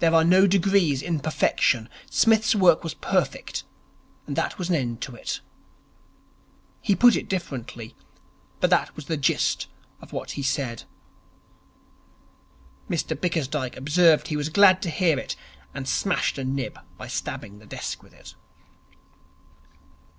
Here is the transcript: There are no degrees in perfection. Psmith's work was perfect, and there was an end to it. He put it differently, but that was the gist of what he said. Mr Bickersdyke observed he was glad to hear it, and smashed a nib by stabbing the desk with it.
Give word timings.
There 0.00 0.12
are 0.12 0.24
no 0.24 0.46
degrees 0.46 1.00
in 1.00 1.20
perfection. 1.20 1.88
Psmith's 2.10 2.54
work 2.54 2.84
was 2.84 2.92
perfect, 2.92 3.64
and 4.26 4.36
there 4.36 4.50
was 4.58 4.68
an 4.68 4.74
end 4.74 5.00
to 5.00 5.14
it. 5.16 5.40
He 6.82 6.94
put 6.94 7.16
it 7.16 7.30
differently, 7.30 7.96
but 8.60 8.68
that 8.68 8.94
was 8.94 9.06
the 9.06 9.16
gist 9.16 9.68
of 10.02 10.12
what 10.12 10.32
he 10.32 10.42
said. 10.42 10.82
Mr 12.90 13.18
Bickersdyke 13.18 13.74
observed 13.78 14.28
he 14.28 14.36
was 14.36 14.50
glad 14.50 14.82
to 14.82 14.90
hear 14.90 15.18
it, 15.18 15.34
and 15.72 15.88
smashed 15.88 16.36
a 16.36 16.44
nib 16.44 16.78
by 16.98 17.08
stabbing 17.08 17.58
the 17.58 17.64
desk 17.64 18.02
with 18.02 18.12
it. 18.12 18.34